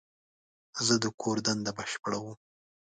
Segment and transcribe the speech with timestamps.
[0.85, 2.37] زه د کور دنده بشپړوم.